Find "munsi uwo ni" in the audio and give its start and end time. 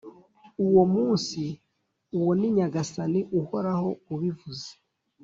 0.93-2.47